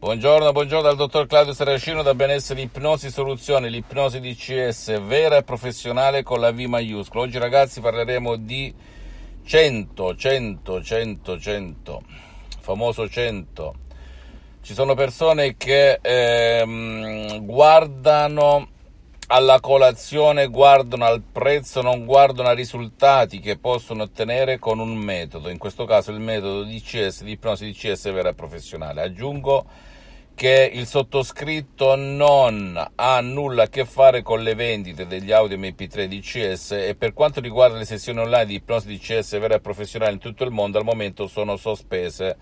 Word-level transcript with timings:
Buongiorno, 0.00 0.52
buongiorno 0.52 0.84
dal 0.86 0.94
dottor 0.94 1.26
Claudio 1.26 1.52
Saracino 1.52 2.02
da 2.04 2.14
Benessere 2.14 2.60
Ipnosi 2.60 3.10
Soluzioni, 3.10 3.68
l'ipnosi 3.68 4.20
DCS 4.20 5.00
vera 5.00 5.38
e 5.38 5.42
professionale 5.42 6.22
con 6.22 6.38
la 6.38 6.52
V 6.52 6.60
maiuscola. 6.60 7.24
Oggi 7.24 7.36
ragazzi 7.36 7.80
parleremo 7.80 8.36
di 8.36 8.72
100, 9.44 10.14
100, 10.14 10.82
100, 10.84 11.40
100, 11.40 12.02
famoso 12.60 13.08
100. 13.08 13.74
Ci 14.62 14.72
sono 14.72 14.94
persone 14.94 15.56
che 15.56 15.98
ehm, 16.00 17.44
guardano 17.44 18.68
alla 19.30 19.60
colazione, 19.60 20.46
guardano 20.46 21.04
al 21.04 21.20
prezzo, 21.20 21.82
non 21.82 22.06
guardano 22.06 22.48
ai 22.48 22.56
risultati 22.56 23.40
che 23.40 23.58
possono 23.58 24.04
ottenere 24.04 24.58
con 24.58 24.78
un 24.78 24.96
metodo, 24.96 25.50
in 25.50 25.58
questo 25.58 25.84
caso 25.84 26.10
il 26.12 26.20
metodo 26.20 26.64
DCS, 26.64 27.24
di 27.24 27.32
ipnosi 27.32 27.70
DCS 27.70 28.10
vera 28.10 28.30
e 28.30 28.34
professionale. 28.34 29.02
Aggiungo 29.02 29.66
che 30.34 30.70
il 30.72 30.86
sottoscritto 30.86 31.94
non 31.94 32.80
ha 32.94 33.20
nulla 33.20 33.64
a 33.64 33.68
che 33.68 33.84
fare 33.84 34.22
con 34.22 34.40
le 34.42 34.54
vendite 34.54 35.06
degli 35.06 35.30
Audi 35.30 35.56
MP3 35.56 36.06
DCS 36.06 36.70
e 36.70 36.94
per 36.96 37.12
quanto 37.12 37.40
riguarda 37.40 37.76
le 37.76 37.84
sessioni 37.84 38.20
online 38.20 38.46
di 38.46 38.54
ipnosi 38.54 38.88
DCS 38.88 39.38
vera 39.40 39.56
e 39.56 39.60
professionale 39.60 40.12
in 40.12 40.20
tutto 40.20 40.44
il 40.44 40.52
mondo 40.52 40.78
al 40.78 40.84
momento 40.84 41.26
sono 41.26 41.56
sospese 41.56 42.36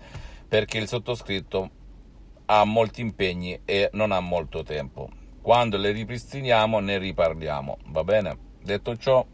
perché 0.47 0.77
il 0.77 0.87
sottoscritto 0.87 1.69
ha 2.45 2.63
molti 2.63 3.01
impegni 3.01 3.59
e 3.65 3.89
non 3.91 4.13
ha 4.13 4.21
molto 4.21 4.63
tempo. 4.63 5.09
Quando 5.41 5.77
le 5.77 5.91
ripristiniamo 5.91 6.79
ne 6.79 6.97
riparliamo, 6.97 7.77
va 7.87 8.03
bene? 8.03 8.37
Detto 8.61 8.97
ciò, 8.97 9.25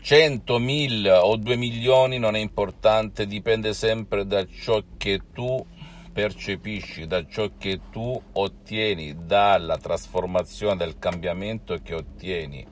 100, 0.00 0.58
1000 0.58 1.10
o 1.12 1.36
2 1.36 1.56
milioni 1.56 2.18
non 2.18 2.34
è 2.34 2.38
importante, 2.38 3.26
dipende 3.26 3.74
sempre 3.74 4.26
da 4.26 4.46
ciò 4.46 4.82
che 4.96 5.20
tu 5.32 5.64
percepisci, 6.12 7.06
da 7.06 7.26
ciò 7.26 7.50
che 7.58 7.80
tu 7.90 8.20
ottieni, 8.32 9.26
dalla 9.26 9.76
trasformazione, 9.76 10.76
del 10.76 10.98
cambiamento 10.98 11.76
che 11.82 11.94
ottieni. 11.94 12.66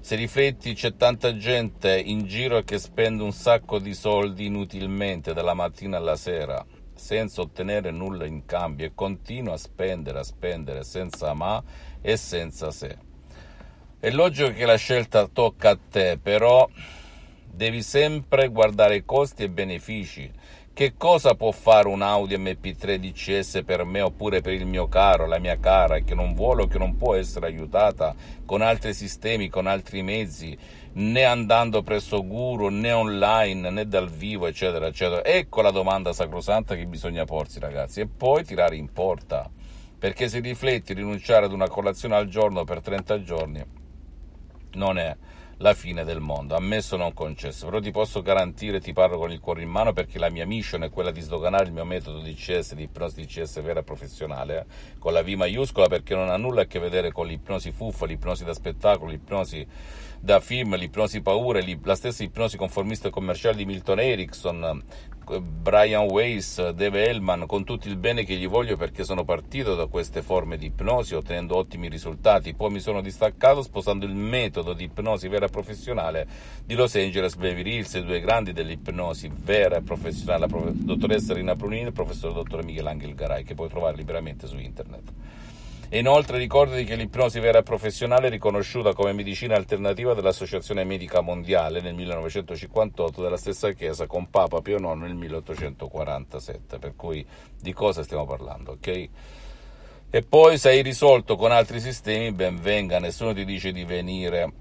Se 0.00 0.16
rifletti 0.16 0.74
c'è 0.74 0.96
tanta 0.96 1.36
gente 1.36 1.96
in 1.98 2.26
giro 2.26 2.62
che 2.62 2.78
spende 2.78 3.22
un 3.22 3.32
sacco 3.32 3.78
di 3.78 3.94
soldi 3.94 4.46
inutilmente 4.46 5.34
dalla 5.34 5.54
mattina 5.54 5.98
alla 5.98 6.16
sera 6.16 6.64
senza 6.98 7.40
ottenere 7.40 7.90
nulla 7.90 8.26
in 8.26 8.44
cambio 8.44 8.86
e 8.86 8.92
continua 8.94 9.54
a 9.54 9.58
spendere, 9.58 10.18
a 10.18 10.24
spendere 10.24 10.82
senza 10.82 11.32
ma 11.32 11.62
e 12.00 12.16
senza 12.16 12.70
se. 12.70 12.98
È 14.00 14.10
logico 14.10 14.52
che 14.52 14.66
la 14.66 14.76
scelta 14.76 15.26
tocca 15.26 15.70
a 15.70 15.78
te, 15.90 16.18
però 16.22 16.68
devi 17.44 17.82
sempre 17.82 18.48
guardare 18.48 18.96
i 18.96 19.04
costi 19.04 19.44
e 19.44 19.50
benefici. 19.50 20.30
Che 20.78 20.94
cosa 20.96 21.34
può 21.34 21.50
fare 21.50 21.88
un 21.88 22.02
Audi 22.02 22.36
MP3 22.36 22.98
DCS 22.98 23.62
per 23.66 23.82
me 23.82 24.00
oppure 24.00 24.40
per 24.40 24.52
il 24.52 24.64
mio 24.64 24.86
caro, 24.86 25.26
la 25.26 25.40
mia 25.40 25.58
cara, 25.58 25.98
che 25.98 26.14
non 26.14 26.34
vuole 26.34 26.62
o 26.62 26.66
che 26.68 26.78
non 26.78 26.94
può 26.94 27.16
essere 27.16 27.46
aiutata 27.46 28.14
con 28.44 28.62
altri 28.62 28.94
sistemi, 28.94 29.48
con 29.48 29.66
altri 29.66 30.04
mezzi, 30.04 30.56
né 30.92 31.24
andando 31.24 31.82
presso 31.82 32.24
guru, 32.24 32.68
né 32.68 32.92
online, 32.92 33.70
né 33.70 33.88
dal 33.88 34.08
vivo, 34.08 34.46
eccetera, 34.46 34.86
eccetera. 34.86 35.24
Ecco 35.24 35.62
la 35.62 35.72
domanda 35.72 36.12
sacrosanta 36.12 36.76
che 36.76 36.86
bisogna 36.86 37.24
porsi, 37.24 37.58
ragazzi, 37.58 37.98
e 37.98 38.06
poi 38.06 38.44
tirare 38.44 38.76
in 38.76 38.92
porta. 38.92 39.50
Perché 39.98 40.28
se 40.28 40.38
rifletti 40.38 40.94
rinunciare 40.94 41.46
ad 41.46 41.52
una 41.52 41.66
colazione 41.66 42.14
al 42.14 42.28
giorno 42.28 42.62
per 42.62 42.82
30 42.82 43.22
giorni 43.24 43.64
non 44.74 44.96
è 44.96 45.16
la 45.58 45.74
fine 45.74 46.04
del 46.04 46.20
mondo, 46.20 46.54
ammesso 46.54 46.96
non 46.96 47.12
concesso, 47.12 47.66
però 47.66 47.80
ti 47.80 47.90
posso 47.90 48.22
garantire, 48.22 48.80
ti 48.80 48.92
parlo 48.92 49.18
con 49.18 49.32
il 49.32 49.40
cuore 49.40 49.62
in 49.62 49.68
mano 49.68 49.92
perché 49.92 50.18
la 50.18 50.30
mia 50.30 50.46
mission 50.46 50.84
è 50.84 50.90
quella 50.90 51.10
di 51.10 51.20
sdoganare 51.20 51.64
il 51.64 51.72
mio 51.72 51.84
metodo 51.84 52.20
di 52.20 52.34
CS, 52.34 52.74
di 52.74 52.84
ipnosi 52.84 53.20
di 53.20 53.26
CS 53.26 53.60
vera 53.60 53.80
e 53.80 53.82
professionale, 53.82 54.58
eh, 54.58 54.98
con 54.98 55.12
la 55.12 55.22
V 55.22 55.28
maiuscola 55.28 55.88
perché 55.88 56.14
non 56.14 56.28
ha 56.28 56.36
nulla 56.36 56.62
a 56.62 56.66
che 56.66 56.78
vedere 56.78 57.10
con 57.10 57.26
l'ipnosi 57.26 57.72
fuffa, 57.72 58.06
l'ipnosi 58.06 58.44
da 58.44 58.54
spettacolo, 58.54 59.10
l'ipnosi 59.10 59.66
da 60.20 60.38
film, 60.38 60.76
l'ipnosi 60.76 61.20
paura, 61.22 61.60
la 61.82 61.94
stessa 61.96 62.22
ipnosi 62.22 62.56
conformista 62.56 63.08
e 63.08 63.10
commerciale 63.10 63.56
di 63.56 63.64
Milton 63.64 63.98
Erickson, 63.98 64.82
Brian 65.40 66.06
Weiss, 66.08 66.70
Dave 66.70 67.06
Hellman, 67.06 67.44
con 67.46 67.64
tutto 67.64 67.88
il 67.88 67.96
bene 67.96 68.24
che 68.24 68.36
gli 68.36 68.48
voglio 68.48 68.76
perché 68.76 69.04
sono 69.04 69.24
partito 69.24 69.74
da 69.74 69.86
queste 69.86 70.22
forme 70.22 70.56
di 70.56 70.66
ipnosi 70.66 71.14
ottenendo 71.14 71.56
ottimi 71.56 71.88
risultati, 71.88 72.54
poi 72.54 72.70
mi 72.70 72.80
sono 72.80 73.02
distaccato 73.02 73.62
sposando 73.62 74.06
il 74.06 74.14
metodo 74.14 74.72
di 74.72 74.84
ipnosi 74.84 75.28
vera 75.28 75.46
e 75.46 75.50
professionale 75.50 76.26
di 76.64 76.74
Los 76.74 76.94
Angeles 76.94 77.36
Beverly 77.36 77.76
Hills, 77.76 77.98
due 78.00 78.20
grandi 78.20 78.52
dell'ipnosi 78.52 79.30
vera 79.32 79.76
e 79.76 79.82
professionale, 79.82 80.46
la 80.48 80.72
dottoressa 80.72 81.34
Rina 81.34 81.56
Prunini 81.56 81.82
e 81.82 81.86
il 81.88 81.92
professor 81.92 82.32
dottor 82.32 82.64
Michelangelo 82.64 83.14
Garay, 83.14 83.44
che 83.44 83.54
puoi 83.54 83.68
trovare 83.68 83.96
liberamente 83.96 84.46
su 84.46 84.58
internet. 84.58 85.12
E 85.90 86.00
inoltre 86.00 86.36
ricordati 86.36 86.84
che 86.84 86.96
l'ipnosi 86.96 87.40
vera 87.40 87.60
e 87.60 87.62
professionale 87.62 88.26
è 88.26 88.30
riconosciuta 88.30 88.92
come 88.92 89.14
medicina 89.14 89.56
alternativa 89.56 90.12
dall'Associazione 90.12 90.84
Medica 90.84 91.22
Mondiale 91.22 91.80
nel 91.80 91.94
1958 91.94 93.22
dalla 93.22 93.38
stessa 93.38 93.72
Chiesa 93.72 94.06
con 94.06 94.28
Papa 94.28 94.60
Pio 94.60 94.76
IX 94.76 95.00
nel 95.00 95.14
1847, 95.14 96.78
per 96.78 96.94
cui 96.94 97.26
di 97.58 97.72
cosa 97.72 98.02
stiamo 98.02 98.26
parlando, 98.26 98.72
ok? 98.72 99.08
E 100.10 100.22
poi 100.22 100.58
se 100.58 100.68
hai 100.68 100.82
risolto 100.82 101.36
con 101.36 101.52
altri 101.52 101.80
sistemi, 101.80 102.32
ben 102.32 102.60
venga, 102.60 102.98
nessuno 102.98 103.32
ti 103.32 103.46
dice 103.46 103.72
di 103.72 103.84
venire 103.84 104.52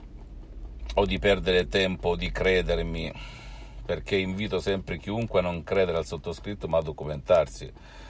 o 0.93 1.05
di 1.05 1.19
perdere 1.19 1.67
tempo 1.67 2.09
o 2.09 2.15
di 2.15 2.31
credermi, 2.31 3.11
perché 3.85 4.15
invito 4.15 4.61
sempre 4.61 4.97
chiunque 4.97 5.39
a 5.39 5.43
non 5.43 5.61
credere 5.63 5.97
al 5.97 6.05
sottoscritto 6.05 6.69
ma 6.69 6.77
a 6.77 6.83
documentarsi 6.83 8.05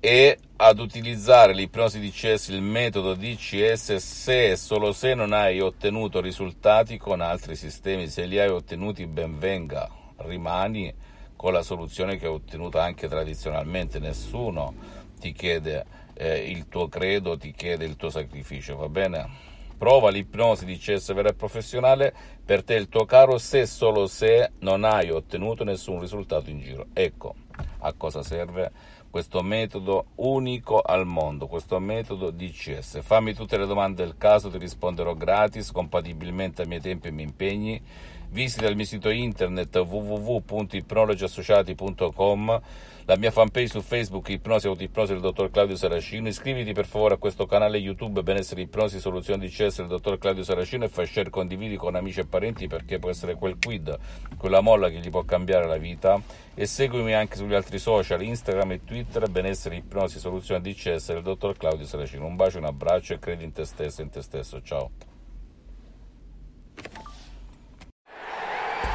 e 0.00 0.38
ad 0.56 0.78
utilizzare 0.78 1.52
l'ipnosi 1.54 2.00
DCS, 2.00 2.48
il 2.48 2.62
metodo 2.62 3.14
DCS, 3.14 3.96
se 3.96 4.50
e 4.50 4.56
solo 4.56 4.92
se 4.92 5.14
non 5.14 5.32
hai 5.32 5.60
ottenuto 5.60 6.20
risultati 6.20 6.98
con 6.98 7.20
altri 7.20 7.56
sistemi. 7.56 8.08
Se 8.08 8.24
li 8.24 8.38
hai 8.38 8.48
ottenuti, 8.48 9.06
ben 9.06 9.38
venga, 9.38 9.88
rimani 10.18 10.92
con 11.36 11.52
la 11.52 11.62
soluzione 11.62 12.16
che 12.16 12.26
hai 12.26 12.32
ottenuto 12.32 12.78
anche 12.78 13.08
tradizionalmente. 13.08 13.98
Nessuno 13.98 14.74
ti 15.18 15.32
chiede 15.32 15.84
eh, 16.14 16.50
il 16.50 16.68
tuo 16.68 16.88
credo, 16.88 17.36
ti 17.36 17.52
chiede 17.52 17.84
il 17.84 17.96
tuo 17.96 18.10
sacrificio, 18.10 18.76
va 18.76 18.88
bene? 18.88 19.46
Prova 19.78 20.10
l'ipnosi 20.10 20.64
DCS 20.64 21.14
vera 21.14 21.28
e 21.28 21.34
professionale 21.34 22.12
per 22.44 22.64
te 22.64 22.74
il 22.74 22.88
tuo 22.88 23.04
caro 23.04 23.38
se 23.38 23.64
solo 23.66 24.08
se 24.08 24.50
non 24.60 24.82
hai 24.82 25.10
ottenuto 25.10 25.62
nessun 25.62 26.00
risultato 26.00 26.50
in 26.50 26.60
giro. 26.60 26.86
Ecco 26.92 27.34
a 27.80 27.92
cosa 27.92 28.22
serve 28.22 28.72
questo 29.10 29.42
metodo 29.42 30.06
unico 30.16 30.80
al 30.80 31.06
mondo, 31.06 31.46
questo 31.46 31.78
metodo 31.78 32.30
DCS. 32.30 33.00
Fammi 33.02 33.34
tutte 33.34 33.56
le 33.56 33.66
domande 33.66 34.04
del 34.04 34.16
caso, 34.16 34.50
ti 34.50 34.58
risponderò 34.58 35.14
gratis, 35.14 35.70
compatibilmente 35.72 36.62
ai 36.62 36.68
miei 36.68 36.80
tempi 36.80 37.08
e 37.08 37.10
miei 37.10 37.26
impegni. 37.28 37.82
Visita 38.30 38.68
il 38.68 38.76
mio 38.76 38.84
sito 38.84 39.10
internet 39.10 39.76
www.ipnologiassociati.com 39.76 42.60
la 43.08 43.16
mia 43.16 43.30
fanpage 43.30 43.68
su 43.68 43.80
Facebook 43.80 44.28
Ipnosi 44.28 44.66
Autoipnosi 44.66 45.12
del 45.12 45.22
dottor 45.22 45.50
Claudio 45.50 45.76
Saracino. 45.76 46.28
Iscriviti 46.28 46.74
per 46.74 46.84
favore 46.84 47.14
a 47.14 47.16
questo 47.16 47.46
canale 47.46 47.78
YouTube 47.78 48.22
Benessere 48.22 48.60
Ipnosi 48.60 49.00
Soluzioni 49.00 49.46
di 49.46 49.48
CS 49.48 49.78
del 49.78 49.86
dottor 49.86 50.18
Claudio 50.18 50.44
Saracino 50.44 50.84
e 50.84 50.90
fai 50.90 51.06
share 51.06 51.30
condividi 51.30 51.76
con 51.76 51.94
amici 51.94 52.20
e 52.20 52.26
parenti 52.26 52.66
perché 52.66 52.98
può 52.98 53.08
essere 53.08 53.36
quel 53.36 53.56
quid, 53.58 53.98
quella 54.36 54.60
molla 54.60 54.90
che 54.90 54.98
gli 54.98 55.08
può 55.08 55.24
cambiare 55.24 55.66
la 55.66 55.78
vita. 55.78 56.20
E 56.52 56.66
seguimi 56.66 57.14
anche 57.14 57.36
sugli 57.36 57.54
altri 57.54 57.78
social, 57.78 58.20
Instagram 58.20 58.72
e 58.72 58.84
Twitter, 58.84 59.26
Benessere 59.30 59.76
Ipnosi 59.76 60.18
Soluzioni 60.18 60.60
di 60.60 60.74
CS 60.74 61.14
del 61.14 61.22
dottor 61.22 61.56
Claudio 61.56 61.86
Saracino. 61.86 62.26
Un 62.26 62.36
bacio, 62.36 62.58
un 62.58 62.66
abbraccio 62.66 63.14
e 63.14 63.18
credi 63.18 63.44
in 63.44 63.52
te 63.52 63.64
stesso 63.64 64.02
in 64.02 64.10
te 64.10 64.20
stesso. 64.20 64.60
Ciao. 64.60 65.17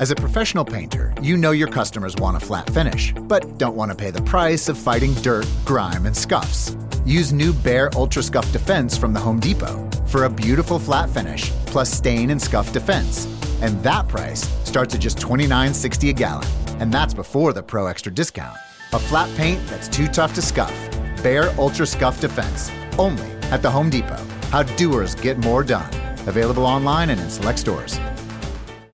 As 0.00 0.10
a 0.10 0.16
professional 0.16 0.64
painter, 0.64 1.14
you 1.22 1.36
know 1.36 1.52
your 1.52 1.68
customers 1.68 2.16
want 2.16 2.36
a 2.36 2.40
flat 2.40 2.68
finish, 2.70 3.12
but 3.12 3.58
don't 3.58 3.76
want 3.76 3.92
to 3.92 3.96
pay 3.96 4.10
the 4.10 4.22
price 4.22 4.68
of 4.68 4.76
fighting 4.76 5.14
dirt, 5.14 5.46
grime, 5.64 6.06
and 6.06 6.16
scuffs. 6.16 6.76
Use 7.04 7.32
new 7.32 7.52
Bare 7.52 7.90
Ultra 7.94 8.22
Scuff 8.22 8.50
Defense 8.50 8.96
from 8.96 9.12
the 9.12 9.20
Home 9.20 9.38
Depot 9.38 9.88
for 10.06 10.24
a 10.24 10.28
beautiful 10.28 10.80
flat 10.80 11.08
finish 11.10 11.50
plus 11.66 11.92
stain 11.92 12.30
and 12.30 12.42
scuff 12.42 12.72
defense. 12.72 13.26
And 13.62 13.80
that 13.84 14.08
price 14.08 14.48
starts 14.68 14.96
at 14.96 15.00
just 15.00 15.18
$29.60 15.18 16.10
a 16.10 16.12
gallon. 16.12 16.48
And 16.80 16.92
that's 16.92 17.14
before 17.14 17.52
the 17.52 17.62
Pro 17.62 17.86
Extra 17.86 18.12
discount. 18.12 18.56
A 18.94 18.98
flat 18.98 19.32
paint 19.36 19.64
that's 19.68 19.86
too 19.86 20.08
tough 20.08 20.34
to 20.34 20.42
scuff. 20.42 20.74
Bare 21.22 21.54
Ultra 21.56 21.86
Scuff 21.86 22.20
Defense. 22.20 22.70
Only 22.98 23.30
at 23.52 23.62
the 23.62 23.70
Home 23.70 23.90
Depot. 23.90 24.22
How 24.50 24.64
doers 24.64 25.14
get 25.14 25.38
more 25.38 25.62
done. 25.62 25.88
Available 26.26 26.66
online 26.66 27.10
and 27.10 27.20
in 27.20 27.30
select 27.30 27.60
stores. 27.60 27.96